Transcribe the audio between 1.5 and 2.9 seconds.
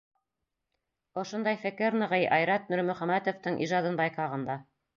фекер нығый Айрат